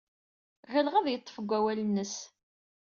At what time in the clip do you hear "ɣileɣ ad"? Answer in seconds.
0.73-1.07